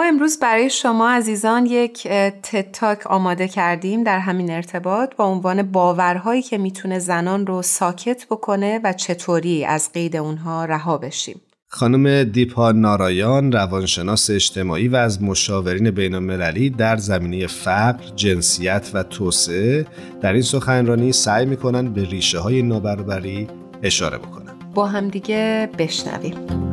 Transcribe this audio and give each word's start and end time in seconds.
ما 0.00 0.06
امروز 0.06 0.38
برای 0.38 0.70
شما 0.70 1.10
عزیزان 1.10 1.66
یک 1.66 2.08
تتاک 2.42 3.06
آماده 3.06 3.48
کردیم 3.48 4.04
در 4.04 4.18
همین 4.18 4.50
ارتباط 4.50 5.14
با 5.16 5.24
عنوان 5.24 5.62
باورهایی 5.62 6.42
که 6.42 6.58
می‌تونه 6.58 6.98
زنان 6.98 7.46
رو 7.46 7.62
ساکت 7.62 8.26
بکنه 8.30 8.80
و 8.84 8.92
چطوری 8.92 9.64
از 9.64 9.92
قید 9.92 10.16
اونها 10.16 10.64
رها 10.64 10.98
بشیم. 10.98 11.40
خانم 11.68 12.24
دیپا 12.24 12.72
نارایان 12.72 13.52
روانشناس 13.52 14.30
اجتماعی 14.30 14.88
و 14.88 14.96
از 14.96 15.22
مشاورین 15.22 15.90
بین 15.90 16.14
المللی 16.14 16.70
در 16.70 16.96
زمینه 16.96 17.46
فقر، 17.46 18.04
جنسیت 18.16 18.90
و 18.94 19.02
توسعه 19.02 19.86
در 20.20 20.32
این 20.32 20.42
سخنرانی 20.42 21.12
سعی 21.12 21.46
می‌کنن 21.46 21.92
به 21.92 22.04
ریشه 22.04 22.38
های 22.38 22.62
نابرابری 22.62 23.48
اشاره 23.82 24.18
بکنن. 24.18 24.52
با 24.74 24.86
همدیگه 24.86 25.70
بشنویم. 25.78 26.69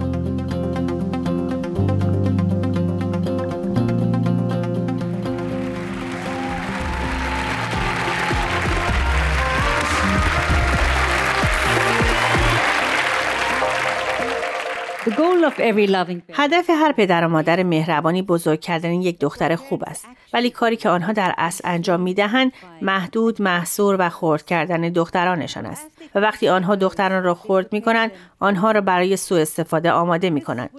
هدف 16.34 16.70
هر 16.70 16.92
پدر 16.92 17.26
و 17.26 17.30
مادر 17.30 17.64
مهربانی 17.64 18.22
بزرگ 18.22 18.60
کردن 18.60 18.92
یک 18.92 19.20
دختر 19.20 19.56
خوب 19.56 19.84
است. 19.88 20.08
ولی 20.34 20.50
کاری 20.50 20.76
که 20.76 20.90
آنها 20.90 21.14
در 21.14 21.34
اصل 21.38 21.62
انجام 21.64 22.02
می 22.02 22.14
دهند 22.14 22.52
محدود 22.82 23.42
محصور 23.42 23.96
و 24.00 24.10
خرد 24.10 24.46
کردن 24.46 24.82
دخترانشان 24.82 25.66
است. 25.66 25.88
و 26.16 26.20
وقتی 26.20 26.50
آنها 26.50 26.76
دختران 26.76 27.24
را 27.24 27.36
خرد 27.36 27.74
می 27.74 27.82
کنند 27.82 28.12
آنها 28.40 28.72
را 28.72 28.82
برای 28.82 29.18
سوء 29.18 29.42
استفاده 29.42 29.92
آماده 29.92 30.30
می 30.30 30.42
کنند 30.42 30.70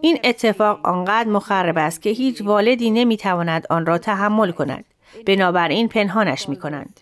این 0.00 0.18
اتفاق 0.24 0.86
آنقدر 0.86 1.28
مخرب 1.28 1.78
است 1.78 2.02
که 2.02 2.10
هیچ 2.10 2.42
والدی 2.42 2.90
نمی 2.90 3.16
تواند 3.16 3.66
آن 3.70 3.86
را 3.86 3.98
تحمل 3.98 4.50
کند. 4.50 4.84
بنابراین 5.26 5.88
پنهانش 5.88 6.48
می 6.48 6.56
کنند 6.56 7.00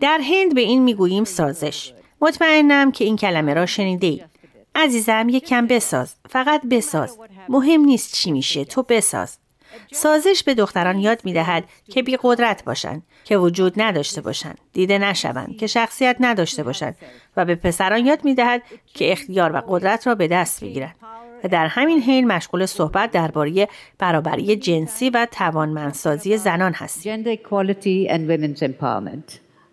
در 0.00 0.18
هند 0.18 0.54
به 0.54 0.60
این 0.60 0.82
می 0.82 0.94
گوییم 0.94 1.24
سازش. 1.24 1.92
مطمئنم 2.20 2.92
که 2.92 3.04
این 3.04 3.16
کلمه 3.16 3.54
را 3.54 3.66
شنیده 3.66 4.06
اید. 4.06 4.37
عزیزم 4.78 5.26
یک 5.28 5.46
کم 5.46 5.66
بساز. 5.66 6.14
فقط 6.28 6.62
بساز. 6.70 7.18
مهم 7.48 7.80
نیست 7.80 8.12
چی 8.12 8.32
میشه. 8.32 8.64
تو 8.64 8.82
بساز. 8.82 9.38
سازش 9.92 10.42
به 10.46 10.54
دختران 10.54 10.98
یاد 10.98 11.20
می 11.24 11.32
دهد 11.32 11.64
که 11.90 12.02
بی 12.02 12.18
قدرت 12.22 12.64
باشند 12.64 13.02
که 13.24 13.36
وجود 13.36 13.72
نداشته 13.76 14.20
باشند 14.20 14.58
دیده 14.72 14.98
نشوند 14.98 15.56
که 15.56 15.66
شخصیت 15.66 16.16
نداشته 16.20 16.62
باشند 16.62 16.96
و 17.36 17.44
به 17.44 17.54
پسران 17.54 18.06
یاد 18.06 18.24
می 18.24 18.34
دهد 18.34 18.62
که 18.86 19.12
اختیار 19.12 19.52
و 19.56 19.62
قدرت 19.68 20.06
را 20.06 20.14
به 20.14 20.28
دست 20.28 20.64
بگیرند 20.64 20.94
و 21.44 21.48
در 21.48 21.66
همین 21.66 22.02
حین 22.02 22.26
مشغول 22.26 22.66
صحبت 22.66 23.10
درباره 23.10 23.68
برابری 23.98 24.56
جنسی 24.56 25.10
و 25.10 25.26
توانمندسازی 25.32 26.36
زنان 26.36 26.72
هستیم. 26.72 27.12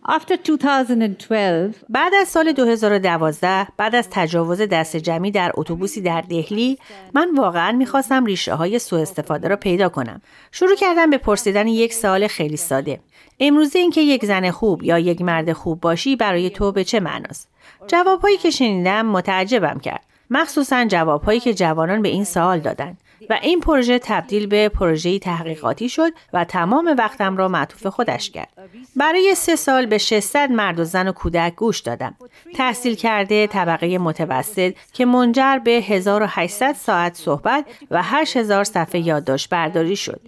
After 0.08 0.36
2012, 0.46 1.74
بعد 1.90 2.14
از 2.14 2.28
سال 2.28 2.52
2012 2.52 3.68
بعد 3.78 3.96
از 3.96 4.08
تجاوز 4.12 4.62
دست 4.62 4.98
جمعی 4.98 5.32
در 5.32 5.52
اتوبوسی 5.54 6.02
در 6.02 6.22
دهلی 6.22 6.78
من 7.14 7.36
واقعا 7.38 7.72
می‌خواستم 7.72 8.26
ریشه 8.26 8.54
های 8.54 8.80
سوء 8.80 9.02
استفاده 9.02 9.48
را 9.48 9.56
پیدا 9.56 9.90
کنم. 9.90 10.22
شروع 10.52 10.76
کردم 10.76 11.10
به 11.10 11.18
پرسیدن 11.18 11.68
یک 11.68 11.94
سال 11.94 12.28
خیلی 12.28 12.58
ساده. 12.58 13.00
امروزه 13.40 13.80
اینکه 13.80 14.02
یک 14.02 14.26
زن 14.26 14.52
خوب 14.52 14.84
یا 14.84 15.00
یک 15.00 15.22
مرد 15.22 15.54
خوب 15.54 15.82
باشی 15.82 16.16
برای 16.16 16.50
تو 16.50 16.72
به 16.72 16.84
چه 16.84 17.00
معناست؟ 17.00 17.50
جوابهایی 17.88 18.38
که 18.38 18.50
شنیدم 18.50 19.06
متعجبم 19.06 19.80
کرد. 19.80 20.06
مخصوصا 20.30 20.86
جوابهایی 20.86 21.40
که 21.40 21.54
جوانان 21.54 22.02
به 22.02 22.10
این 22.10 22.24
سوال 22.24 22.60
دادند 22.60 22.98
و 23.30 23.40
این 23.42 23.60
پروژه 23.60 24.00
تبدیل 24.00 24.48
به 24.48 24.70
پروژه 24.70 25.20
تحقیقاتی 25.20 25.90
شد 25.90 26.12
و 26.34 26.44
تمام 26.44 26.96
وقتم 26.98 27.38
را 27.38 27.48
معطوف 27.48 27.88
خودش 27.88 28.30
کرد. 28.30 28.50
برای 28.96 29.36
سه 29.36 29.56
سال 29.56 29.86
به 29.86 29.98
600 29.98 30.52
مرد 30.52 30.80
و 30.80 30.84
زن 30.84 31.08
و 31.08 31.12
کودک 31.12 31.56
گوش 31.56 31.80
دادم. 31.80 32.16
تحصیل 32.54 32.96
کرده 32.96 33.48
طبقه 33.48 33.98
متوسط 33.98 34.74
که 34.94 35.06
منجر 35.06 35.60
به 35.60 35.72
1800 35.72 36.74
ساعت 36.74 37.16
صحبت 37.16 37.66
و 37.92 38.04
8000 38.04 38.64
صفحه 38.64 39.02
یادداشت 39.08 39.50
برداری 39.50 39.96
شد 39.96 40.22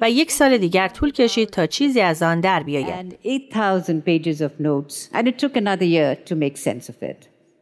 و 0.00 0.10
یک 0.10 0.32
سال 0.32 0.58
دیگر 0.58 0.88
طول 0.88 1.12
کشید 1.12 1.50
تا 1.50 1.66
چیزی 1.66 2.00
از 2.00 2.22
آن 2.22 2.40
در 2.40 2.62
بیاید. 2.62 3.18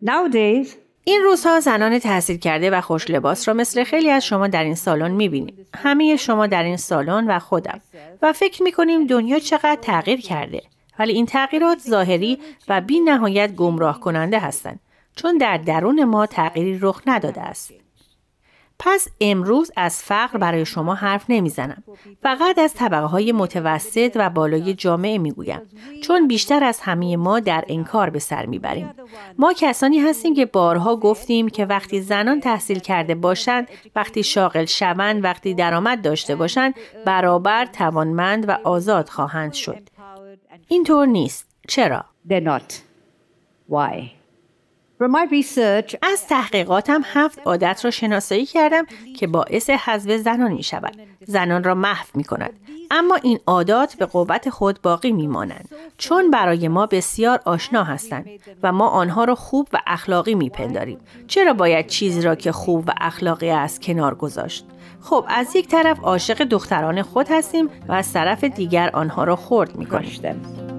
Nowadays, 0.03 0.69
این 1.05 1.23
روزها 1.23 1.61
زنان 1.61 1.99
تحصیل 1.99 2.37
کرده 2.37 2.71
و 2.71 2.81
خوش 2.81 3.11
لباس 3.11 3.49
را 3.49 3.55
مثل 3.55 3.85
خیلی 3.85 4.11
از 4.11 4.25
شما 4.25 4.47
در 4.47 4.65
این 4.65 4.75
سالن 4.75 5.11
می‌بینیم. 5.11 5.67
همه 5.75 6.17
شما 6.17 6.47
در 6.47 6.63
این 6.63 6.77
سالن 6.77 7.27
و 7.31 7.39
خودم. 7.39 7.81
و 8.23 8.33
فکر 8.33 8.63
می‌کنیم 8.63 9.07
دنیا 9.07 9.39
چقدر 9.39 9.79
تغییر 9.83 10.21
کرده. 10.21 10.63
ولی 10.99 11.13
این 11.13 11.27
تغییرات 11.27 11.79
ظاهری 11.79 12.39
و 12.69 12.81
بی 12.81 13.01
نهایت 13.01 13.55
گمراه 13.55 14.01
کننده 14.01 14.39
هستند. 14.39 14.81
چون 15.17 15.39
در 15.39 15.57
درون 15.57 16.05
ما 16.05 16.27
تغییری 16.27 16.79
رخ 16.83 17.03
نداده 17.07 17.41
است. 17.41 17.73
پس 18.83 19.09
امروز 19.21 19.73
از 19.77 20.03
فقر 20.03 20.39
برای 20.39 20.67
شما 20.67 20.95
حرف 20.95 21.25
نمی‌زنم. 21.29 21.83
فقط 22.23 22.59
از 22.59 22.75
طبقه 22.75 23.07
های 23.07 23.33
متوسط 23.33 24.13
و 24.15 24.31
بالای 24.31 24.75
جامعه 24.75 25.19
می‌گویم. 25.19 25.61
چون 26.03 26.29
بیشتر 26.29 26.65
از 26.65 26.81
همه 26.81 27.17
ما 27.17 27.41
در 27.41 27.65
انکار 27.69 28.11
به 28.11 28.19
سر 28.19 28.47
می‌بریم. 28.47 28.91
ما 29.39 29.53
کسانی 29.53 29.99
هستیم 29.99 30.35
که 30.35 30.47
بارها 30.47 30.97
گفتیم 30.97 31.49
که 31.49 31.67
وقتی 31.67 32.01
زنان 32.01 32.41
تحصیل 32.41 32.79
کرده 32.79 33.15
باشند، 33.15 33.69
وقتی 33.97 34.23
شاغل 34.23 34.65
شوند، 34.65 35.25
وقتی 35.25 35.55
درآمد 35.55 36.03
داشته 36.03 36.37
باشند، 36.37 36.75
برابر 37.07 37.67
توانمند 37.67 38.49
و 38.49 38.59
آزاد 38.65 39.09
خواهند 39.09 39.53
شد. 39.53 39.89
اینطور 40.69 41.07
نیست. 41.07 41.47
چرا؟ 41.69 42.05
Why? 43.71 44.20
از 46.03 46.27
تحقیقاتم 46.29 47.03
هفت 47.05 47.39
عادت 47.45 47.81
را 47.85 47.91
شناسایی 47.91 48.47
کردم 48.47 48.85
که 49.17 49.27
باعث 49.27 49.71
حذف 49.71 50.17
زنان 50.17 50.53
می 50.53 50.63
شود. 50.63 50.97
زنان 51.27 51.65
را 51.65 51.75
محو 51.75 52.07
می 52.15 52.25
کند. 52.25 52.53
اما 52.91 53.15
این 53.15 53.39
عادات 53.47 53.97
به 53.97 54.07
قوت 54.07 54.51
خود 54.51 54.83
باقی 54.83 55.13
می 55.13 55.27
مانند. 55.27 55.69
چون 55.99 56.31
برای 56.31 56.69
ما 56.69 56.87
بسیار 56.87 57.41
آشنا 57.45 57.85
هستند 57.85 58.27
و 58.63 58.73
ما 58.73 58.89
آنها 58.89 59.25
را 59.25 59.35
خوب 59.35 59.69
و 59.73 59.79
اخلاقی 59.87 60.35
می 60.35 60.51
پنداریم. 60.51 60.99
چرا 61.27 61.53
باید 61.53 61.87
چیزی 61.87 62.23
را 62.23 62.35
که 62.35 62.53
خوب 62.53 62.89
و 62.89 62.93
اخلاقی 63.01 63.51
است 63.51 63.83
کنار 63.83 64.15
گذاشت؟ 64.15 64.67
خب 65.01 65.25
از 65.29 65.57
یک 65.57 65.69
طرف 65.69 66.01
عاشق 66.01 66.45
دختران 66.45 67.03
خود 67.03 67.27
هستیم 67.31 67.71
و 67.89 67.93
از 67.93 68.13
طرف 68.13 68.45
دیگر 68.45 68.91
آنها 68.93 69.25
را 69.25 69.37
خرد 69.37 69.77
می 69.77 69.87
کنیم. 69.87 70.70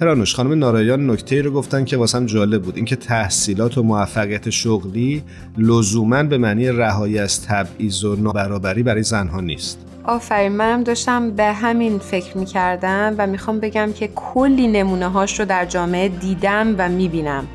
هرانوش 0.00 0.34
خانم 0.34 0.58
نارایان 0.58 1.10
نکته 1.10 1.42
رو 1.42 1.50
گفتن 1.50 1.84
که 1.84 1.96
واسم 1.96 2.26
جالب 2.26 2.62
بود. 2.62 2.76
اینکه 2.76 2.96
تحصیلات 2.96 3.78
و 3.78 3.82
موفقیت 3.82 4.50
شغلی 4.50 5.22
لزوما 5.58 6.22
به 6.22 6.38
معنی 6.38 6.68
رهایی 6.68 7.18
از 7.18 7.46
تبعیض 7.46 8.04
و 8.04 8.16
نابرابری 8.16 8.82
برای 8.82 9.02
زنها 9.02 9.40
نیست. 9.40 9.78
آفرین 10.04 10.52
منم 10.52 10.82
داشتم 10.82 11.30
به 11.30 11.44
همین 11.44 11.98
فکر 11.98 12.38
می‌کردم 12.38 13.14
و 13.18 13.26
می‌خوام 13.26 13.60
بگم 13.60 13.92
که 13.92 14.08
کلی 14.14 14.66
نمونه 14.66 15.08
هاش 15.08 15.40
رو 15.40 15.46
در 15.46 15.64
جامعه 15.64 16.08
دیدم 16.08 16.74
و 16.78 16.88
می‌بینم. 16.88 17.46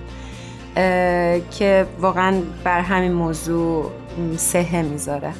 که 1.52 1.86
واقعا 2.00 2.42
بر 2.64 2.80
همین 2.80 3.12
موضوع 3.12 3.92
سهه 4.38 4.82
می‌ذاره. 4.82 5.32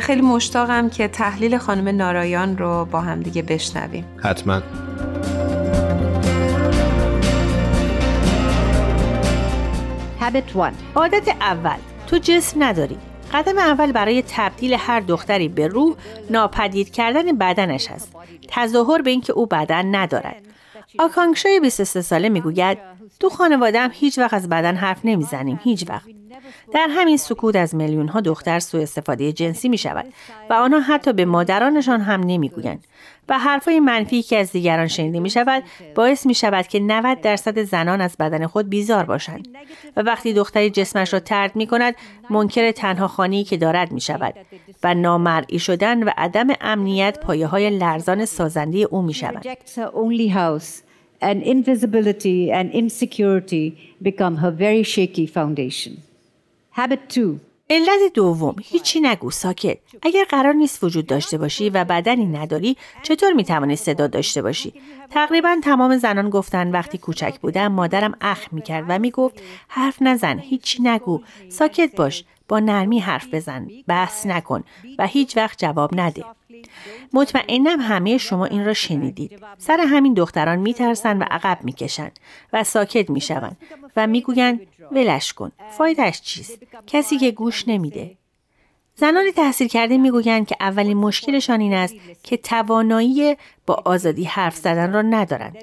خیلی 0.00 0.20
مشتاقم 0.22 0.88
که 0.88 1.08
تحلیل 1.08 1.58
خانم 1.58 1.88
نارایان 1.96 2.58
رو 2.58 2.88
با 2.90 3.00
هم 3.00 3.20
دیگه 3.20 3.42
بشنویم. 3.42 4.04
حتما. 4.16 4.62
عادت 10.94 11.28
اول. 11.28 11.76
تو 12.06 12.18
جسم 12.18 12.62
نداری. 12.62 12.98
قدم 13.32 13.58
اول 13.58 13.92
برای 13.92 14.24
تبدیل 14.28 14.74
هر 14.78 15.00
دختری 15.00 15.48
به 15.48 15.66
روح 15.66 15.96
ناپدید 16.30 16.92
کردن 16.92 17.38
بدنش 17.38 17.90
است. 17.90 18.12
تظاهر 18.48 19.02
به 19.02 19.10
اینکه 19.10 19.32
او 19.32 19.46
بدن 19.46 19.94
ندارد. 19.94 20.42
آکانگشای 20.98 21.60
23 21.60 22.02
ساله 22.02 22.28
می‌گوید 22.28 22.78
تو 23.20 23.28
خانوادم 23.28 23.90
هیچ 23.92 24.18
وقت 24.18 24.34
از 24.34 24.48
بدن 24.48 24.76
حرف 24.76 25.00
نمی‌زنیم 25.04 25.60
هیچ 25.64 25.90
وقت. 25.90 26.08
در 26.74 26.88
همین 26.90 27.16
سکوت 27.16 27.56
از 27.56 27.74
میلیون 27.74 28.08
ها 28.08 28.20
دختر 28.20 28.58
سوء 28.58 28.82
استفاده 28.82 29.32
جنسی 29.32 29.68
می 29.68 29.78
شود 29.78 30.06
و 30.50 30.52
آنها 30.52 30.80
حتی 30.80 31.12
به 31.12 31.24
مادرانشان 31.24 32.00
هم 32.00 32.20
نمی‌گویند. 32.20 32.84
و 33.28 33.38
حرفای 33.38 33.80
منفی 33.80 34.22
که 34.22 34.38
از 34.38 34.52
دیگران 34.52 34.88
شنیده 34.88 35.20
می 35.20 35.30
شود 35.30 35.62
باعث 35.94 36.26
می 36.26 36.34
شود 36.34 36.66
که 36.66 36.80
90 36.80 37.20
درصد 37.20 37.62
زنان 37.62 38.00
از 38.00 38.16
بدن 38.16 38.46
خود 38.46 38.68
بیزار 38.68 39.04
باشند 39.04 39.48
و 39.96 40.00
وقتی 40.02 40.32
دختری 40.32 40.70
جسمش 40.70 41.12
را 41.12 41.20
ترد 41.20 41.56
می 41.56 41.66
کند 41.66 41.94
منکر 42.30 42.70
تنها 42.70 43.08
خانی 43.08 43.44
که 43.44 43.56
دارد 43.56 43.92
می 43.92 44.00
شود 44.00 44.34
و 44.82 44.94
نامرئی 44.94 45.58
شدن 45.58 46.02
و 46.02 46.10
عدم 46.16 46.46
امنیت 46.60 47.18
پایه 47.20 47.46
های 47.46 47.70
لرزان 47.70 48.24
سازنده 48.24 48.78
او 48.78 49.02
می 49.02 49.14
شود. 49.14 49.46
Habit 56.74 57.08
two. 57.08 57.51
علت 57.70 58.12
دوم 58.14 58.56
هیچی 58.64 59.00
نگو 59.00 59.30
ساکت. 59.30 59.78
اگر 60.02 60.24
قرار 60.24 60.52
نیست 60.52 60.84
وجود 60.84 61.06
داشته 61.06 61.38
باشی 61.38 61.70
و 61.70 61.84
بدنی 61.84 62.26
نداری 62.26 62.76
چطور 63.02 63.32
می 63.32 63.44
توانی 63.44 63.76
صدا 63.76 64.06
داشته 64.06 64.42
باشی؟ 64.42 64.72
تقریبا 65.10 65.56
تمام 65.64 65.96
زنان 65.96 66.30
گفتن 66.30 66.70
وقتی 66.70 66.98
کوچک 66.98 67.40
بودم 67.40 67.72
مادرم 67.72 68.14
اخ 68.20 68.52
می 68.52 68.62
کرد 68.62 68.84
و 68.88 68.98
می 68.98 69.10
گفت 69.10 69.42
حرف 69.68 70.02
نزن 70.02 70.38
هیچی 70.38 70.82
نگو. 70.82 71.20
ساکت 71.48 71.96
باش. 71.96 72.24
با 72.52 72.60
نرمی 72.60 72.98
حرف 73.00 73.34
بزن 73.34 73.68
بحث 73.86 74.26
نکن 74.26 74.64
و 74.98 75.06
هیچ 75.06 75.36
وقت 75.36 75.58
جواب 75.58 76.00
نده 76.00 76.24
مطمئنم 77.12 77.80
همه 77.80 78.18
شما 78.18 78.44
این 78.44 78.64
را 78.64 78.74
شنیدید. 78.74 79.38
سر 79.58 79.80
همین 79.88 80.14
دختران 80.14 80.58
میترسن 80.58 81.18
و 81.18 81.24
عقب 81.30 81.58
می‌کشند 81.62 82.18
و 82.52 82.64
ساکت 82.64 83.10
می‌شوند 83.10 83.56
و 83.96 84.06
می‌گویند 84.06 84.60
ولش 84.90 85.32
کن. 85.32 85.52
فایدش 85.78 86.20
چیست؟ 86.20 86.58
کسی 86.86 87.18
که 87.18 87.30
گوش 87.30 87.68
نمیده. 87.68 88.16
زنان 88.94 89.24
تحصیل 89.36 89.68
کرده 89.68 89.98
می‌گویند 89.98 90.46
که 90.46 90.56
اولین 90.60 90.96
مشکلشان 90.96 91.60
این 91.60 91.74
است 91.74 91.94
که 92.22 92.36
توانایی 92.36 93.36
با 93.66 93.82
آزادی 93.84 94.24
حرف 94.24 94.56
زدن 94.56 94.92
را 94.92 95.02
ندارند. 95.02 95.56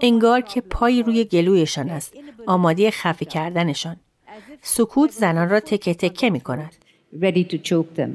انگار 0.00 0.40
که 0.40 0.60
پای 0.60 1.02
روی 1.02 1.24
گلویشان 1.24 1.90
است. 1.90 2.14
آماده 2.46 2.90
خفه 2.90 3.24
کردنشان. 3.24 3.96
سکوت 4.62 5.10
زنان 5.10 5.48
را 5.48 5.60
تکه 5.60 5.94
تکه 5.94 6.30
می 6.30 6.40
کند. 6.40 6.74
ready 7.12 7.44
to 7.44 7.58
choke 7.58 7.94
them. 7.96 8.12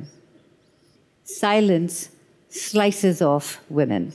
Silence 1.25 2.09
slices 2.49 3.21
off 3.21 3.59
women. 3.69 4.13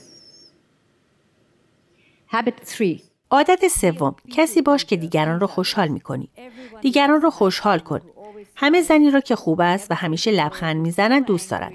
Habit 2.31 2.59
three. 2.65 3.01
عادت 3.31 3.67
سوم 3.67 4.15
کسی 4.31 4.61
باش 4.61 4.85
که 4.85 4.95
دیگران 4.95 5.39
را 5.39 5.47
خوشحال 5.47 5.87
می 5.87 5.99
کنی. 5.99 6.29
دیگران 6.81 7.21
را 7.21 7.29
خوشحال 7.29 7.79
کن. 7.79 8.01
همه 8.55 8.81
زنی 8.81 9.11
را 9.11 9.19
که 9.19 9.35
خوب 9.35 9.61
است 9.61 9.91
و 9.91 9.93
همیشه 9.93 10.31
لبخند 10.31 10.77
می‌زنند 10.77 11.25
دوست 11.25 11.51
دارند. 11.51 11.73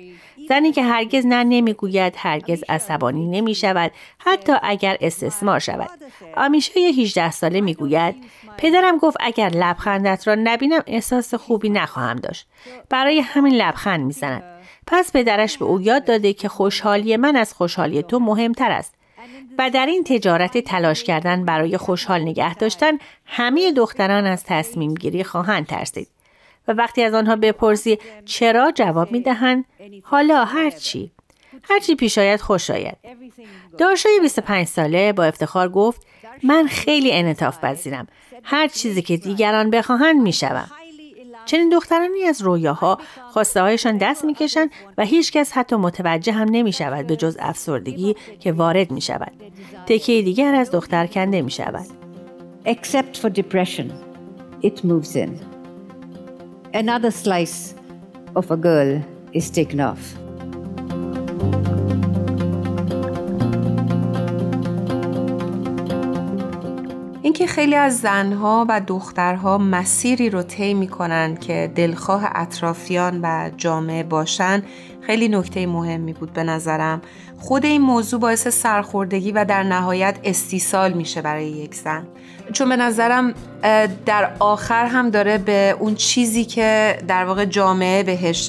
زنی 0.49 0.73
که 0.73 0.83
هرگز 0.83 1.27
نه 1.27 1.45
نمی‌گوید 1.45 2.15
هرگز 2.17 2.65
عصبانی 2.69 3.27
نمی 3.27 3.55
شود 3.55 3.93
حتی 4.19 4.53
اگر 4.63 4.97
استثمار 5.01 5.59
شود. 5.59 5.91
آمیشه 6.37 6.81
18 6.81 7.31
ساله 7.31 7.61
می‌گوید 7.61 8.15
پدرم 8.59 8.99
گفت 8.99 9.17
اگر 9.21 9.49
لبخندت 9.49 10.29
را 10.29 10.35
نبینم 10.35 10.83
احساس 10.87 11.35
خوبی 11.35 11.71
نخواهم 11.71 12.17
داشت. 12.17 12.47
برای 12.89 13.21
همین 13.21 13.55
لبخند 13.55 14.07
می‌زند. 14.07 14.43
پس 14.87 15.13
پدرش 15.13 15.59
به 15.59 15.65
او 15.65 15.81
یاد 15.81 16.05
داده 16.05 16.33
که 16.33 16.49
خوشحالی 16.49 17.17
من 17.17 17.37
از 17.37 17.55
خوشحالی 17.55 18.03
تو 18.03 18.19
مهمتر 18.19 18.71
است. 18.71 18.95
و 19.59 19.71
در 19.71 19.87
این 19.87 20.05
تجارت 20.05 20.59
تلاش 20.59 21.05
کردن 21.05 21.45
برای 21.45 21.77
خوشحال 21.77 22.21
نگه 22.23 22.55
داشتن 22.55 22.99
همه 23.27 23.73
دختران 23.73 24.27
از 24.27 24.45
تصمیم 24.45 24.95
گیری 24.95 25.25
خواهند 25.25 25.67
ترسید. 25.67 26.09
و 26.69 26.73
وقتی 26.73 27.03
از 27.03 27.15
آنها 27.15 27.37
بپرسی 27.37 27.99
چرا 28.25 28.73
جواب 28.75 29.13
می 29.13 29.21
دهند 29.21 29.65
حالا 30.03 30.45
هرچی 30.45 31.11
هرچی 31.63 31.95
پیش 31.95 32.19
آید 32.19 32.41
خوش 32.41 32.71
آید 32.71 32.97
داشای 33.79 34.19
25 34.23 34.67
ساله 34.67 35.13
با 35.13 35.25
افتخار 35.25 35.69
گفت 35.69 36.07
من 36.43 36.67
خیلی 36.67 37.13
انطاف 37.13 37.59
پذیرم 37.59 38.07
هر 38.43 38.69
چیزی 38.69 39.03
که 39.03 39.17
دیگران 39.17 39.71
بخواهند 39.71 40.23
می‌شوم 40.23 40.71
چنین 41.47 41.69
دخترانی 41.69 42.23
از 42.23 42.43
رویاها 42.43 42.99
خواسته 43.33 43.61
هایشان 43.61 43.99
دست 43.99 44.25
می‌کشند 44.25 44.71
و 44.99 45.05
هیچکس 45.05 45.53
حتی 45.53 45.77
متوجه 45.77 46.33
هم 46.33 46.49
نمی 46.51 46.73
شود 46.73 47.07
به 47.07 47.17
جز 47.17 47.37
افسردگی 47.41 48.17
که 48.41 48.53
وارد 48.53 48.91
می 48.91 49.01
شود. 49.01 49.33
تکیه 49.87 50.23
دیگر 50.23 50.55
از 50.55 50.71
دختر 50.71 51.07
کنده 51.07 51.43
می 51.43 51.51
شود. 51.51 51.87
Except 52.67 53.17
for 53.17 53.31
depression, 53.31 53.93
it 54.63 54.85
moves 54.85 55.17
in. 55.17 55.54
Another 56.75 57.13
slice 57.13 57.73
of 58.35 58.51
a 58.51 58.57
girl 58.57 59.01
is 59.33 59.49
taken 59.49 59.79
off. 59.79 60.17
اینکه 67.35 67.53
خیلی 67.53 67.75
از 67.75 68.01
زنها 68.01 68.67
و 68.69 68.81
دخترها 68.87 69.59
مسیری 69.59 70.31
رو 70.31 70.43
طی 70.43 70.75
می‌کنن 70.75 71.37
که 71.37 71.73
دلخواه 71.75 72.31
اطرافیان 72.35 73.21
و 73.23 73.51
جامعه 73.57 74.03
باشن 74.03 74.63
خیلی 75.01 75.29
نکته 75.29 75.67
مهمی 75.67 76.13
بود 76.13 76.33
به 76.33 76.45
نظرم. 76.45 77.03
خود 77.39 77.65
این 77.65 77.83
موضوع 77.83 78.21
باعث 78.21 78.49
سرخوردگی 78.49 79.33
و 79.33 79.45
در 79.45 79.63
نهایت 79.63 80.19
استیصال 80.25 80.93
میشه 80.93 81.23
برای 81.23 81.47
یک 81.47 81.75
زن. 81.75 82.07
چون 82.53 82.69
به 82.69 82.77
نظرم 82.77 83.35
در 84.07 84.31
آخر 84.39 84.87
هم 84.87 85.11
داره 85.11 85.39
به 85.39 85.77
اون 85.81 85.95
چیزی 85.95 86.45
که 86.45 86.99
در 87.09 87.25
واقع 87.25 87.45
جامعه 87.45 88.03
بهش 88.03 88.49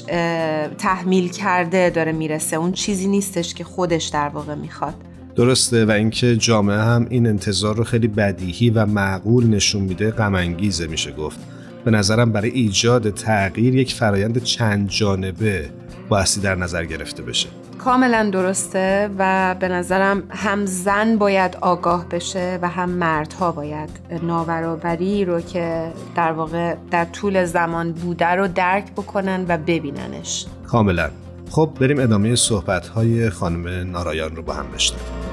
تحمیل 0.78 1.28
کرده 1.28 1.90
داره 1.90 2.12
می‌رسه. 2.12 2.56
اون 2.56 2.72
چیزی 2.72 3.08
نیستش 3.08 3.54
که 3.54 3.64
خودش 3.64 4.04
در 4.04 4.28
واقع 4.28 4.54
می‌خواد. 4.54 4.94
درسته 5.36 5.84
و 5.84 5.90
اینکه 5.90 6.36
جامعه 6.36 6.78
هم 6.78 7.06
این 7.10 7.26
انتظار 7.26 7.76
رو 7.76 7.84
خیلی 7.84 8.08
بدیهی 8.08 8.70
و 8.70 8.86
معقول 8.86 9.46
نشون 9.46 9.82
میده 9.82 10.10
غم 10.10 10.56
میشه 10.90 11.12
گفت. 11.12 11.38
به 11.84 11.90
نظرم 11.90 12.32
برای 12.32 12.50
ایجاد 12.50 13.10
تغییر 13.10 13.76
یک 13.76 13.94
فرایند 13.94 14.42
چند 14.42 14.88
جانبه 14.88 15.70
بایستی 16.08 16.40
در 16.40 16.54
نظر 16.54 16.84
گرفته 16.84 17.22
بشه. 17.22 17.48
کاملا 17.78 18.30
درسته 18.32 19.10
و 19.18 19.54
به 19.60 19.68
نظرم 19.68 20.22
هم 20.30 20.66
زن 20.66 21.16
باید 21.16 21.56
آگاه 21.60 22.08
بشه 22.08 22.58
و 22.62 22.68
هم 22.68 22.90
مردها 22.90 23.52
باید 23.52 23.90
نابرابری 24.22 25.24
رو 25.24 25.40
که 25.40 25.92
در 26.14 26.32
واقع 26.32 26.74
در 26.90 27.04
طول 27.04 27.44
زمان 27.44 27.92
بوده 27.92 28.26
رو 28.26 28.48
درک 28.48 28.92
بکنن 28.92 29.44
و 29.48 29.58
ببیننش. 29.58 30.46
کاملا. 30.66 31.10
خب 31.50 31.70
بریم 31.80 32.00
ادامه 32.00 32.36
صحبت 32.36 32.88
های 32.88 33.30
خانم 33.30 33.90
نارایان 33.90 34.36
رو 34.36 34.42
با 34.42 34.52
هم 34.52 34.66
بشنویم. 34.74 35.25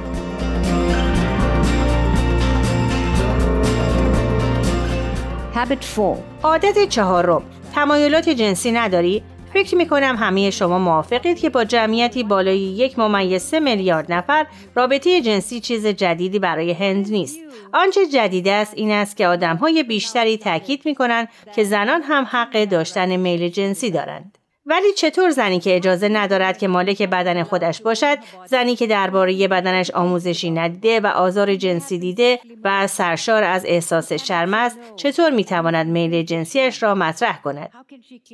Habit 5.64 5.80
4. 5.96 6.18
عادت 6.44 6.90
چهارم 6.90 7.44
تمایلات 7.76 8.30
جنسی 8.30 8.72
نداری؟ 8.72 9.24
فکر 9.54 9.76
می 9.76 9.88
کنم 9.88 10.16
همه 10.20 10.50
شما 10.50 10.80
موافقید 10.80 11.40
که 11.40 11.50
با 11.50 11.64
جمعیتی 11.64 12.24
بالای 12.24 12.60
یک 12.60 13.00
ممیز 13.00 13.42
سه 13.42 13.60
میلیارد 13.60 14.12
نفر 14.12 14.48
رابطه 14.76 15.22
جنسی 15.22 15.60
چیز 15.60 15.88
جدیدی 15.88 16.40
برای 16.40 16.72
هند 16.72 17.12
نیست. 17.12 17.40
آنچه 17.74 18.08
جدید 18.08 18.48
است 18.48 18.74
این 18.76 18.92
است 18.92 19.18
که 19.18 19.28
آدمهای 19.28 19.84
بیشتری 19.84 20.38
تاکید 20.38 20.82
می 20.86 20.96
کنند 20.96 21.28
که 21.56 21.64
زنان 21.64 22.02
هم 22.02 22.28
حق 22.30 22.66
داشتن 22.66 23.16
میل 23.16 23.50
جنسی 23.50 23.92
دارند. 23.92 24.38
ولی 24.66 24.94
چطور 24.94 25.30
زنی 25.30 25.60
که 25.60 25.76
اجازه 25.76 26.10
ندارد 26.10 26.58
که 26.58 26.68
مالک 26.68 27.02
بدن 27.02 27.44
خودش 27.44 27.82
باشد 27.82 28.18
زنی 28.46 28.76
که 28.76 28.88
درباره 28.88 29.48
بدنش 29.48 29.92
آموزشی 29.92 30.52
ندیده 30.52 31.00
و 31.00 31.08
آزار 31.08 31.56
جنسی 31.56 32.00
دیده 32.00 32.40
و 32.64 32.88
سرشار 32.88 33.44
از 33.44 33.66
احساس 33.66 34.14
شرم 34.14 34.54
است 34.54 34.78
چطور 34.96 35.32
می‌تواند 35.32 35.88
میل 35.88 36.24
جنسیش 36.24 36.84
را 36.84 36.96
مطرح 36.96 37.42
کند 37.42 37.70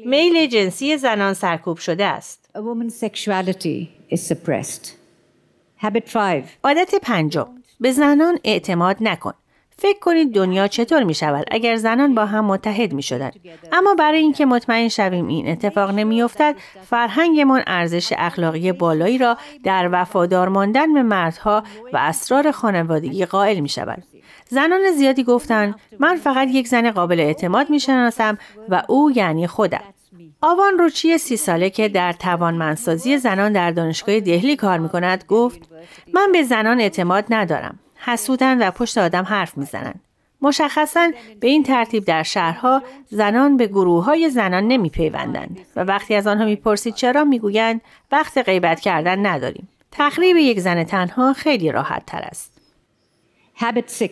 میل 0.05 0.47
جنسی 0.47 0.97
زنان 0.97 1.33
سرکوب 1.33 1.77
شده 1.77 2.05
است 2.05 2.49
A 2.55 2.61
woman's 2.61 2.95
sexuality 3.05 3.89
is 4.15 4.21
suppressed. 4.27 4.99
Habit 5.83 6.13
5. 6.13 6.43
عادت 6.63 6.95
پنجم 6.95 7.47
به 7.79 7.91
زنان 7.91 8.39
اعتماد 8.43 8.97
نکن 9.01 9.33
فکر 9.81 9.99
کنید 9.99 10.33
دنیا 10.33 10.67
چطور 10.67 11.03
می 11.03 11.13
شود 11.13 11.45
اگر 11.51 11.75
زنان 11.75 12.15
با 12.15 12.25
هم 12.25 12.45
متحد 12.45 12.93
می 12.93 13.03
شدن. 13.03 13.31
اما 13.71 13.95
برای 13.95 14.19
اینکه 14.19 14.45
مطمئن 14.45 14.87
شویم 14.87 15.27
این 15.27 15.47
اتفاق 15.47 15.91
نمی 15.91 16.21
افتد 16.21 16.55
فرهنگمان 16.89 17.63
ارزش 17.67 18.13
اخلاقی 18.17 18.71
بالایی 18.71 19.17
را 19.17 19.37
در 19.63 19.89
وفادار 19.91 20.47
ماندن 20.47 20.93
به 20.93 21.03
مردها 21.03 21.63
و 21.93 21.97
اسرار 21.97 22.51
خانوادگی 22.51 23.25
قائل 23.25 23.59
می 23.59 23.69
شود. 23.69 24.03
زنان 24.49 24.91
زیادی 24.91 25.23
گفتند 25.23 25.75
من 25.99 26.15
فقط 26.15 26.47
یک 26.51 26.67
زن 26.67 26.91
قابل 26.91 27.19
اعتماد 27.19 27.69
می 27.69 27.79
شناسم 27.79 28.37
و 28.69 28.83
او 28.87 29.11
یعنی 29.11 29.47
خودم. 29.47 29.83
آوان 30.41 30.77
روچی 30.77 31.17
سی 31.17 31.37
ساله 31.37 31.69
که 31.69 31.89
در 31.89 32.13
توانمندسازی 32.13 33.17
زنان 33.17 33.53
در 33.53 33.71
دانشگاه 33.71 34.19
دهلی 34.19 34.55
کار 34.55 34.79
می 34.79 34.89
کند 34.89 35.23
گفت 35.27 35.69
من 36.13 36.31
به 36.31 36.43
زنان 36.43 36.79
اعتماد 36.79 37.25
ندارم. 37.29 37.79
حسودن 37.99 38.67
و 38.67 38.71
پشت 38.71 38.97
آدم 38.97 39.23
حرف 39.23 39.57
می‌زنند. 39.57 40.01
مشخصا 40.41 41.11
به 41.39 41.47
این 41.47 41.63
ترتیب 41.63 42.05
در 42.05 42.23
شهرها 42.23 42.83
زنان 43.09 43.57
به 43.57 43.67
گروه 43.67 44.05
های 44.05 44.29
زنان 44.29 44.67
نمی 44.67 44.89
پیوندند 44.89 45.59
و 45.75 45.83
وقتی 45.83 46.15
از 46.15 46.27
آنها 46.27 46.45
می‌پرسید 46.45 46.95
چرا 46.95 47.23
می‌گویند 47.23 47.81
وقت 48.11 48.37
غیبت 48.37 48.79
کردن 48.79 49.25
نداریم. 49.25 49.69
تخریب 49.91 50.37
یک 50.37 50.59
زن 50.59 50.83
تنها 50.83 51.33
خیلی 51.33 51.71
راحت 51.71 52.05
تر 52.05 52.19
است. 52.19 52.61
Habit 53.57 53.91
6. 53.91 54.09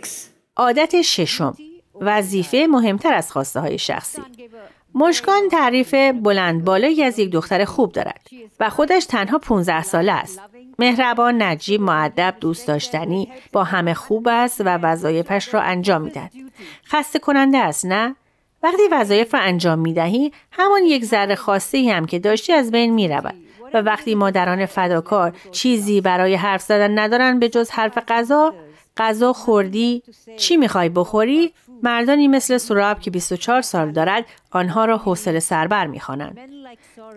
عادت 0.57 1.01
ششم 1.01 1.57
وظیفه 2.01 2.67
مهمتر 2.69 3.13
از 3.13 3.31
خواسته 3.31 3.59
های 3.59 3.77
شخصی 3.77 4.21
مشکان 4.99 5.49
تعریف 5.51 5.93
بلند 6.13 6.65
بالایی 6.65 7.03
از 7.03 7.19
یک 7.19 7.31
دختر 7.31 7.65
خوب 7.65 7.91
دارد 7.91 8.27
و 8.59 8.69
خودش 8.69 9.05
تنها 9.05 9.37
15 9.37 9.83
ساله 9.83 10.11
است. 10.11 10.41
مهربان، 10.79 11.41
نجیب، 11.41 11.81
معدب، 11.81 12.35
دوست 12.39 12.67
داشتنی، 12.67 13.31
با 13.51 13.63
همه 13.63 13.93
خوب 13.93 14.27
است 14.27 14.61
و 14.61 14.63
وظایفش 14.63 15.53
را 15.53 15.61
انجام 15.61 16.01
می‌دهد. 16.01 16.31
خسته 16.87 17.19
کننده 17.19 17.57
است 17.57 17.85
نه؟ 17.85 18.15
وقتی 18.63 18.81
وظایف 18.91 19.33
را 19.33 19.39
انجام 19.39 19.79
می 19.79 19.93
دهی 19.93 20.31
همان 20.51 20.83
یک 20.83 21.05
ذره 21.05 21.35
خاصی 21.35 21.89
هم 21.89 22.05
که 22.05 22.19
داشتی 22.19 22.53
از 22.53 22.71
بین 22.71 22.93
می 22.93 23.07
رود. 23.07 23.35
و 23.73 23.81
وقتی 23.81 24.15
مادران 24.15 24.65
فداکار 24.65 25.33
چیزی 25.51 26.01
برای 26.01 26.35
حرف 26.35 26.61
زدن 26.61 26.99
ندارن 26.99 27.39
به 27.39 27.49
جز 27.49 27.69
حرف 27.71 27.97
غذا 28.07 28.53
غذا 28.97 29.33
خوردی 29.33 30.03
چی 30.37 30.57
می‌خوای 30.57 30.89
بخوری 30.89 31.53
مردانی 31.83 32.27
مثل 32.27 32.57
سراب 32.57 32.99
که 32.99 33.11
24 33.11 33.61
سال 33.61 33.91
دارد 33.91 34.25
آنها 34.51 34.85
را 34.85 34.97
حوصله 34.97 35.39
سربر 35.39 35.87
می‌خوانند 35.87 36.37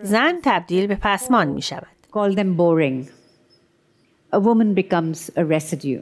زن 0.03 0.39
تبدیل 0.43 0.87
به 0.87 0.95
پسمان 1.01 1.47
می 1.47 1.61
شود. 1.61 1.87
Call 2.13 2.35
them 2.35 2.57
boring. 2.57 3.07
A 4.35 4.39
woman 4.39 4.73
becomes 4.73 5.29
a 5.37 5.43
residue. 5.43 6.01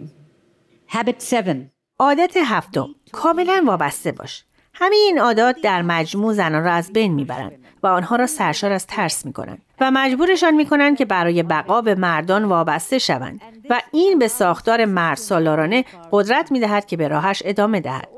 Habit 0.88 1.34
7. 1.34 1.72
عادت 2.00 2.38
هفتم 2.46 2.88
کاملا 3.12 3.64
وابسته 3.68 4.12
باش 4.12 4.44
همه 4.74 4.96
این 4.96 5.20
عادات 5.20 5.62
در 5.62 5.82
مجموع 5.82 6.34
زنان 6.34 6.64
را 6.64 6.74
از 6.74 6.94
بین 6.94 7.14
می‌برند 7.14 7.66
و 7.84 7.88
آنها 7.88 8.16
را 8.16 8.28
سرشار 8.28 8.72
از 8.72 8.88
ترس 8.88 9.26
می‌کنند 9.26 9.62
و 9.82 9.92
مجبورشان 9.92 10.56
می‌کنند 10.56 10.98
که 10.98 11.06
برای 11.06 11.44
بقا 11.44 11.82
به 11.82 11.96
مردان 11.96 12.46
وابسته 12.46 13.00
شوند 13.00 13.42
و 13.70 13.82
این 13.92 14.20
به 14.20 14.28
ساختار 14.28 14.86
مرد 14.86 15.18
سالارانه 15.18 15.86
قدرت 16.12 16.52
می‌دهد 16.52 16.86
که 16.86 16.98
به 16.98 17.08
راهش 17.08 17.42
ادامه 17.46 17.80
دهد 17.82 18.10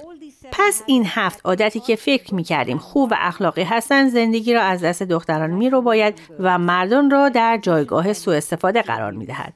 پس 0.51 0.83
این 0.85 1.05
هفت 1.07 1.41
عادتی 1.45 1.79
که 1.79 1.95
فکر 1.95 2.35
می 2.35 2.43
کردیم 2.43 2.77
خوب 2.77 3.11
و 3.11 3.15
اخلاقی 3.17 3.63
هستند 3.63 4.09
زندگی 4.09 4.53
را 4.53 4.61
از 4.61 4.81
دست 4.81 5.03
دختران 5.03 5.49
می 5.49 5.69
رو 5.69 5.81
باید 5.81 6.21
و 6.39 6.57
مردان 6.57 7.11
را 7.11 7.29
در 7.29 7.59
جایگاه 7.61 8.13
سوء 8.13 8.35
استفاده 8.35 8.81
قرار 8.81 9.11
می 9.11 9.25
دهد. 9.25 9.53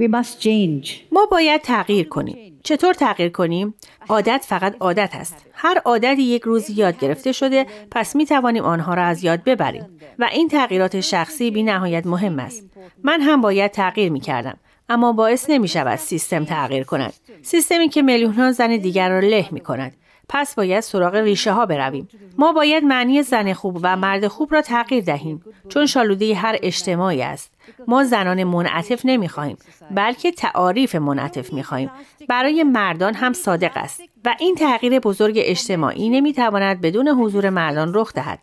We 0.00 0.08
must 0.08 0.42
change. 0.42 0.88
ما 1.12 1.26
باید 1.30 1.60
تغییر 1.62 2.08
کنیم. 2.08 2.60
چطور 2.62 2.94
تغییر 2.94 3.28
کنیم؟ 3.28 3.74
عادت 4.08 4.44
فقط 4.48 4.76
عادت 4.80 5.10
است. 5.12 5.46
هر 5.52 5.78
عادتی 5.84 6.22
یک 6.22 6.42
روز 6.42 6.70
یاد 6.70 6.98
گرفته 6.98 7.32
شده 7.32 7.66
پس 7.90 8.16
می 8.16 8.26
توانیم 8.26 8.64
آنها 8.64 8.94
را 8.94 9.04
از 9.04 9.24
یاد 9.24 9.44
ببریم 9.44 9.86
و 10.18 10.28
این 10.32 10.48
تغییرات 10.48 11.00
شخصی 11.00 11.50
بی 11.50 11.62
نهایت 11.62 12.06
مهم 12.06 12.38
است. 12.38 12.64
من 13.04 13.20
هم 13.20 13.40
باید 13.40 13.70
تغییر 13.70 14.12
می 14.12 14.20
کردم. 14.20 14.58
اما 14.88 15.12
باعث 15.12 15.50
نمی 15.50 15.68
شود 15.68 15.98
سیستم 15.98 16.44
تغییر 16.44 16.84
کند. 16.84 17.14
سیستمی 17.42 17.88
که 17.88 18.02
میلیون 18.02 18.52
زن 18.52 18.76
دیگر 18.76 19.10
را 19.10 19.20
له 19.20 19.48
می 19.50 19.60
کند. 19.60 19.92
پس 20.28 20.54
باید 20.54 20.80
سراغ 20.80 21.14
ریشه 21.14 21.52
ها 21.52 21.66
برویم. 21.66 22.08
ما 22.38 22.52
باید 22.52 22.84
معنی 22.84 23.22
زن 23.22 23.52
خوب 23.52 23.78
و 23.82 23.96
مرد 23.96 24.28
خوب 24.28 24.54
را 24.54 24.62
تغییر 24.62 25.04
دهیم 25.04 25.42
چون 25.68 25.86
شالوده 25.86 26.34
هر 26.34 26.56
اجتماعی 26.62 27.22
است. 27.22 27.52
ما 27.88 28.04
زنان 28.04 28.44
منعطف 28.44 29.00
نمی 29.04 29.28
خواهیم 29.28 29.56
بلکه 29.90 30.32
تعاریف 30.32 30.94
منعطف 30.94 31.52
می 31.52 31.62
خواهیم. 31.62 31.90
برای 32.28 32.62
مردان 32.62 33.14
هم 33.14 33.32
صادق 33.32 33.72
است 33.74 34.00
و 34.24 34.34
این 34.38 34.54
تغییر 34.54 34.98
بزرگ 34.98 35.34
اجتماعی 35.38 36.08
نمی 36.08 36.32
تواند 36.32 36.80
بدون 36.80 37.08
حضور 37.08 37.50
مردان 37.50 37.94
رخ 37.94 38.12
دهد. 38.12 38.38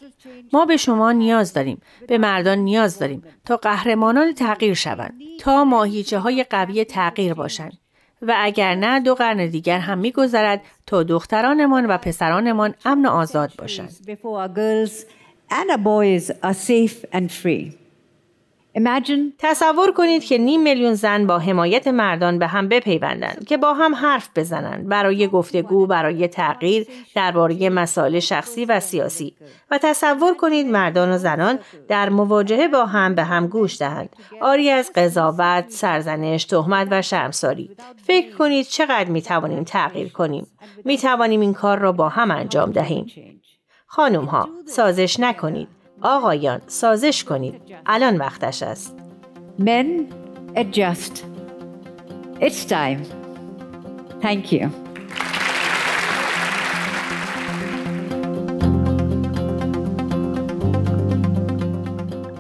ما 0.54 0.66
به 0.66 0.78
شما 0.78 1.12
نیاز 1.12 1.54
داریم 1.54 1.82
به 2.08 2.18
مردان 2.18 2.58
نیاز 2.58 3.00
داریم 3.00 3.24
تا 3.46 3.58
قهرمانان 3.58 4.34
تغییر 4.34 4.74
شوند 4.74 5.14
تا 5.40 5.64
ماهیچه 5.64 6.20
های 6.20 6.44
قوی 6.50 6.86
تغییر 6.86 7.34
باشند 7.34 7.78
و 8.28 8.34
اگر 8.38 8.76
نه 8.76 9.00
دو 9.00 9.16
قرن 9.16 9.48
دیگر 9.48 9.80
هم 9.80 9.98
میگذرد 9.98 10.62
تا 10.86 11.04
دخترانمان 11.04 11.86
و 11.86 11.98
پسرانمان 11.98 12.76
امن 12.86 13.06
و 13.06 13.10
آزاد 13.10 13.54
باشند. 13.58 13.90
Imagine 18.78 19.34
تصور 19.38 19.92
کنید 19.92 20.24
که 20.24 20.38
نیم 20.38 20.64
میلیون 20.64 20.94
زن 20.94 21.28
با 21.28 21.40
حمایت 21.40 21.88
مردان 21.88 22.40
به 22.40 22.48
هم 22.48 22.68
بپیوندند 22.68 23.46
که 23.48 23.58
با 23.58 23.74
هم 23.74 23.96
حرف 23.96 24.30
بزنند 24.36 24.88
برای 24.90 25.28
گفتگو 25.28 25.88
برای 25.88 26.28
تغییر 26.28 26.88
درباره 27.16 27.70
مسائل 27.70 28.20
شخصی 28.20 28.66
و 28.66 28.80
سیاسی. 28.80 29.36
و 29.72 29.78
تصور 29.78 30.34
کنید 30.34 30.68
مردان 30.68 31.12
و 31.12 31.18
زنان 31.18 31.60
در 31.88 32.10
مواجهه 32.10 32.68
با 32.68 32.86
هم 32.86 33.16
به 33.16 33.24
هم 33.24 33.48
گوش 33.48 33.80
دهند. 33.80 34.10
آری 34.42 34.70
از 34.70 34.92
قضاوت 34.96 35.66
سرزنش 35.70 36.46
تهمت 36.46 36.88
و 36.92 37.02
شرمساری. 37.02 37.76
فکر 38.04 38.36
کنید 38.36 38.66
چقدر 38.66 39.10
می 39.10 39.22
توانیم 39.22 39.64
تغییر 39.64 40.10
کنیم. 40.12 40.48
می 40.86 40.98
توانیم 40.98 41.42
این 41.42 41.54
کار 41.54 41.80
را 41.80 41.92
با 41.92 42.10
هم 42.10 42.32
انجام 42.32 42.72
دهیم. 42.72 43.06
خانم 43.86 44.26
ها 44.26 44.50
سازش 44.66 45.20
نکنید. 45.20 45.83
آقایان 46.04 46.62
سازش 46.68 47.24
کنید 47.24 47.62
الان 47.86 48.18
وقتش 48.18 48.64
است 48.64 48.96
men 49.60 50.14
adjust. 50.56 51.24
It's 52.40 52.66
time. 52.66 53.06
Thank 54.22 54.52
you. 54.52 54.83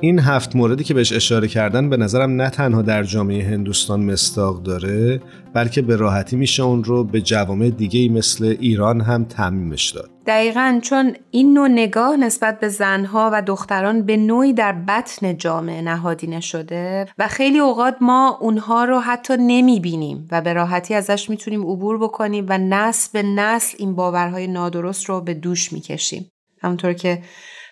این 0.03 0.19
هفت 0.19 0.55
موردی 0.55 0.83
که 0.83 0.93
بهش 0.93 1.13
اشاره 1.13 1.48
کردن 1.48 1.89
به 1.89 1.98
نظرم 1.98 2.41
نه 2.41 2.50
تنها 2.50 2.81
در 2.81 3.03
جامعه 3.03 3.43
هندوستان 3.43 4.03
مستاق 4.03 4.63
داره 4.63 5.22
بلکه 5.53 5.81
به 5.81 5.95
راحتی 5.95 6.36
میشه 6.36 6.63
اون 6.63 6.83
رو 6.83 7.03
به 7.03 7.22
جوامع 7.22 7.69
دیگه 7.69 8.10
مثل 8.10 8.55
ایران 8.60 9.01
هم 9.01 9.24
تعمیمش 9.24 9.89
داد. 9.89 10.10
دقیقا 10.27 10.79
چون 10.81 11.15
این 11.31 11.53
نوع 11.53 11.67
نگاه 11.67 12.17
نسبت 12.17 12.60
به 12.60 12.69
زنها 12.69 13.29
و 13.33 13.41
دختران 13.41 14.05
به 14.05 14.17
نوعی 14.17 14.53
در 14.53 14.72
بطن 14.72 15.38
جامعه 15.38 15.81
نهادینه 15.81 16.39
شده 16.39 17.05
و 17.17 17.27
خیلی 17.27 17.60
اوقات 17.60 17.95
ما 18.01 18.38
اونها 18.41 18.86
رو 18.86 19.00
حتی 19.00 19.33
نمی‌بینیم 19.39 20.27
و 20.31 20.41
به 20.41 20.53
راحتی 20.53 20.93
ازش 20.93 21.29
می‌تونیم 21.29 21.62
عبور 21.62 21.98
بکنیم 21.98 22.45
و 22.50 22.57
نسل 22.57 23.10
به 23.13 23.24
نسل 23.24 23.75
این 23.79 23.95
باورهای 23.95 24.48
نادرست 24.48 25.05
رو 25.05 25.22
به 25.22 25.33
دوش 25.33 25.74
می‌کشیم. 25.74 26.29
همونطور 26.62 26.93
که 26.93 27.22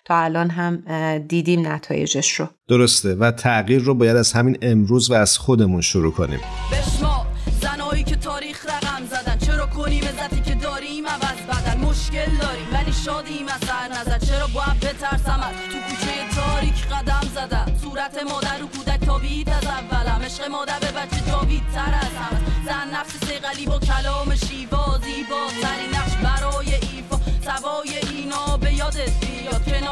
تا 0.05 0.23
الان 0.23 0.49
هم 0.49 0.83
دیدیم 1.17 1.67
نتایجش 1.67 2.31
رو. 2.31 2.47
درسته 2.67 3.15
و 3.15 3.31
تغییر 3.31 3.81
رو 3.81 3.93
باید 3.93 4.17
از 4.17 4.33
همین 4.33 4.57
امروز 4.61 5.11
و 5.11 5.13
از 5.13 5.37
خودمون 5.37 5.81
شروع 5.81 6.13
کنیم. 6.13 6.39
بشما 6.71 7.25
زنایی 7.61 8.03
که 8.03 8.15
تاریخ 8.15 8.65
رقم 8.65 9.05
زدن 9.05 9.37
چرا 9.37 9.65
کنیم 9.65 10.03
عزتی 10.03 10.41
که 10.41 10.55
داریم؟ 10.55 11.07
عوض 11.07 11.41
بدن 11.49 11.79
مشکل 11.79 12.31
داریم 12.41 12.67
ولی 12.73 12.91
شادیم 13.05 13.45
از 13.47 13.67
سر 13.67 14.01
نظر. 14.01 14.19
چرا 14.19 14.47
باید 14.47 14.79
بترسم؟ 14.79 15.41
تو 15.71 15.77
کوچه 15.87 16.15
تاریک 16.35 16.87
قدم 16.87 17.27
زدم. 17.35 17.65
صورت 17.83 18.23
مادر 18.31 18.63
و 18.63 18.67
کودک 18.67 19.05
تابید 19.05 19.49
از 19.49 19.65
اولم. 19.65 20.21
عشق 20.25 20.47
مادر 20.51 20.79
به 20.79 20.87
بچه 20.87 21.31
جاوید 21.31 21.63
تر 21.73 21.93
از 22.01 22.13
همه. 22.21 22.39
زن 22.65 22.99
نفس 22.99 23.13
سیغلی 23.25 23.65
با 23.65 23.79
کلام 23.79 24.35
شیوا 24.35 24.99
زیبا. 25.03 25.41
ترین 25.61 25.89
نقش 25.95 26.13
برای 26.23 26.80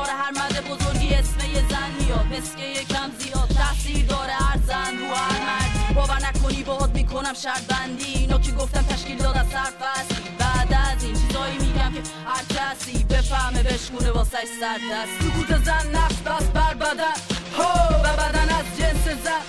کنار 0.09 0.21
هر 0.21 0.31
مرد 0.31 0.67
بزرگی 0.67 1.13
اسم 1.13 1.39
یه 1.53 1.63
زن 1.69 1.91
میاد. 1.99 2.25
مسکه 2.25 2.65
یکم 2.65 3.11
زیاد. 3.19 3.49
تاثیر 3.57 4.05
داره 4.05 4.33
هر 4.33 4.57
زن 4.67 4.97
رو 4.99 5.15
هر 5.15 5.39
مرد. 5.39 5.95
باور 5.95 6.19
نکنی 6.27 6.63
باهات 6.63 6.89
می‌کنم 6.89 7.33
شرط 7.33 7.61
بندی 7.61 8.05
اینو 8.05 8.39
که 8.39 8.51
گفتم 8.51 8.81
تشکیل 8.81 9.17
داد 9.17 9.37
از 9.37 9.47
سرفصلی 9.47 10.29
بعد 10.39 10.73
از 10.73 11.03
این 11.03 11.13
چیزایی 11.13 11.57
میگم 11.57 11.93
که 11.93 12.01
هر 12.25 12.43
کسی 12.55 13.03
بفهمه 13.03 13.63
بشکونه 13.63 14.11
واسش 14.11 14.49
سر 14.59 14.79
دست 14.91 15.11
سکوت 15.21 15.63
زن 15.65 15.87
نفس 15.95 16.21
بس 16.21 16.47
بر 16.47 16.73
بدن. 16.73 17.17
هو 17.57 17.95
و 18.03 18.13
بدن 18.13 18.49
از 18.49 18.65
جنس 18.79 19.05
زن. 19.23 19.43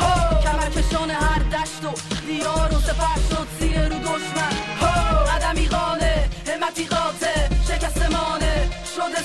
هو 0.00 0.42
کمرکشان 0.42 1.10
هر 1.10 1.38
دشت 1.38 1.84
و 1.84 1.92
دیار 2.26 2.74
و 2.74 2.80
سپر 2.80 3.20
شد 3.30 3.48
زیر 3.60 3.88
رو 3.88 3.98
دشمن. 3.98 4.52
هو 4.80 5.24
قدمی 5.24 5.66
قانه 5.68 6.28
همتی 6.46 6.86
قاطع 6.86 7.48
شکست 7.68 8.02
مانه. 8.02 8.70
شده 8.96 9.22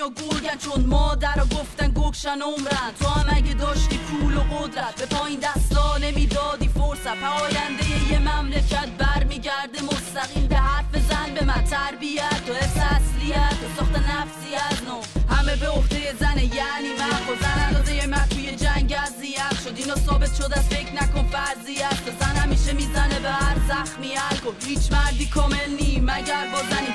دنیا 0.00 0.12
گرگن 0.16 0.58
چون 0.58 0.84
مادر 0.86 1.34
گفتن 1.36 1.92
گکشن 1.94 2.40
عمرن. 2.40 2.90
تو 3.00 3.08
هم 3.08 3.26
اگه 3.36 3.54
داشتی 3.54 3.98
پول 3.98 4.36
و 4.36 4.40
قدرت 4.40 4.94
به 4.94 5.06
پایین 5.06 5.40
دستا 5.40 5.98
نمی‌دادی 5.98 6.68
فرصت. 6.68 7.16
پاینده 7.16 8.12
یه 8.12 8.18
مملکت 8.18 8.88
برمیگرده 8.98 9.82
مستقیم 9.82 10.46
به 10.46 10.56
حرف 10.56 10.96
زن 11.08 11.34
به 11.34 11.44
من. 11.44 11.64
تربیت 11.64 12.42
و 12.48 12.52
حفظ 12.54 12.76
اصلیت 12.76 13.52
و 13.52 13.76
ساخت 13.76 13.96
نفسی 13.96 14.54
از 14.70 14.82
نو. 14.88 15.00
همه 15.34 15.56
به 15.56 15.68
عهده 15.68 16.14
زنه 16.20 16.44
یعنی 16.44 16.88
من. 16.98 17.10
خود 17.26 17.40
زن 17.40 17.64
اندازه 17.66 18.06
من 18.06 18.26
توی 18.30 18.56
جنگ 18.56 18.92
اذیت 18.92 19.54
شد. 19.64 19.74
اینو 19.76 19.94
ثابت 19.94 20.34
شد 20.34 20.52
از 20.56 20.68
فکر 20.68 20.92
نکن 20.92 21.28
فرضی 21.28 21.82
است. 21.82 22.04
زن 22.20 22.36
همیشه 22.36 22.72
می‌زنه 22.72 23.20
به 23.20 23.30
هر 23.30 23.56
زخمی 23.68 24.12
الکل. 24.30 24.66
هیچ 24.66 24.92
مردی 24.92 25.26
کامل 25.26 25.70
نی. 25.80 26.00
مگر 26.00 26.46
با 26.52 26.58
زنی 26.70 26.92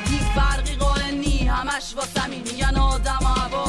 همش 1.65 1.95
واسمی 1.95 2.37
میگن 2.37 2.75
آدم 2.75 3.19
و 3.21 3.64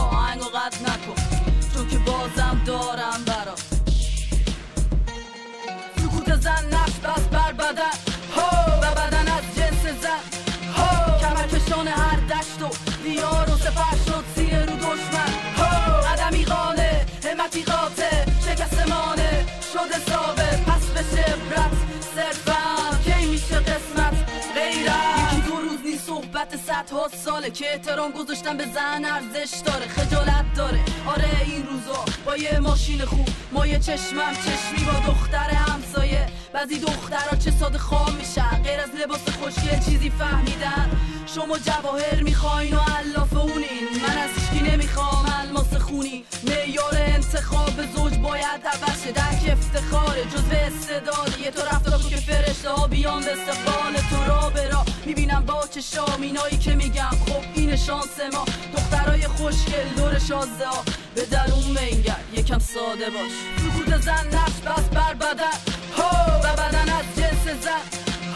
ها 26.92 27.08
ساله 27.24 27.50
که 27.50 27.72
احترام 27.72 28.12
گذاشتن 28.12 28.56
به 28.56 28.64
زن 28.64 29.04
ارزش 29.04 29.54
داره 29.64 29.88
خجالت 29.88 30.44
داره. 30.56 30.80
آره 31.06 31.40
این 31.44 31.66
روزا 31.66 32.04
با 32.26 32.36
یه 32.36 32.58
ماشین 32.58 33.04
خوب 33.04 33.28
ما 33.52 33.66
یه 33.66 33.78
چشمم 33.78 34.34
چشمی 34.34 34.84
با 34.86 35.12
دختر 35.12 35.50
همسایه. 35.50 36.26
بعضی 36.52 36.78
دخترها 36.78 37.36
چه 37.36 37.50
ساده 37.50 37.78
خام 37.78 38.14
میشن 38.14 38.62
غیر 38.64 38.80
از 38.80 38.90
لباس 39.00 39.28
خوشگل 39.28 39.78
چیزی 39.84 40.10
فهمیدن. 40.10 40.90
شما 41.34 41.58
جواهر 41.58 42.22
می‌خواین 42.22 42.74
و 42.76 42.80
علاف 42.80 43.32
اونین. 43.36 43.86
من 44.02 44.18
از 44.18 44.30
هیچکی 44.36 44.70
نمی‌خوام 44.70 45.32
الماس 45.40 45.74
خونی. 45.74 46.24
میار 46.42 46.94
انتخاب 46.94 47.86
زوج 47.96 48.18
باید 48.18 48.60
عوض 48.66 49.02
درک 49.14 49.52
افتخاره. 49.52 50.24
جز 50.24 50.42
به 50.42 50.66
استعداد 50.66 51.38
یه 51.44 51.50
تو 51.50 51.62
رفتار 51.62 52.02
که 52.10 52.16
فرشته 52.16 52.70
ها 52.70 52.86
بیان 52.86 53.24
به 53.24 53.32
استقبال 53.32 53.94
تو 54.10 54.24
را 54.30 54.50
برا. 54.50 54.85
می‌بینم 55.06 55.44
با 55.46 55.66
چه 55.74 55.80
شام 55.80 56.20
که 56.60 56.74
میگم. 56.74 57.10
خب 57.26 57.42
این 57.54 57.76
شانس 57.76 58.20
ما. 58.32 58.44
دخترای 58.76 59.28
خوشگل 59.28 59.88
دور 59.96 60.18
شازده 60.18 60.66
ها. 60.66 60.84
به 61.14 61.24
درون 61.24 61.64
منگر 61.64 62.20
یکم 62.32 62.58
ساده 62.58 63.10
باش. 63.10 63.32
سکوت 63.58 64.00
زن 64.00 64.26
نقش 64.26 64.52
بس 64.66 64.84
بر 64.84 65.14
بدن. 65.14 65.58
ها 65.96 66.40
و 66.44 66.52
بدن 66.52 66.88
از 66.88 67.04
جنس 67.16 67.62
زن. 67.64 67.84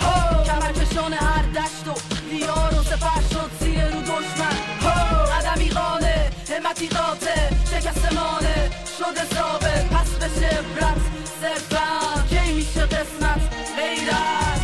ها 0.01 0.45
کمرکشان 0.45 1.13
هر 1.13 1.43
دشت 1.43 1.89
و 1.89 1.95
دیار 2.31 2.75
و 2.75 2.83
سفر 2.83 3.21
شد 3.33 3.51
زیر 3.61 3.85
رو 3.85 4.01
دشمن. 4.03 4.57
ها 4.83 5.25
قدمی 5.25 5.69
قانه 5.71 6.31
همتی 6.51 6.89
قاطع 6.89 7.49
شکست 7.71 8.13
مانه 8.13 8.71
شده 8.99 9.35
ثابت. 9.35 9.89
پس 9.89 10.09
به 10.11 10.29
شبرت 10.41 11.01
صرفا. 11.41 12.23
که 12.31 12.53
میشه 12.53 12.81
قسمت؟ 12.81 13.41
غیرت. 13.77 14.60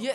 Yeah. 0.00 0.14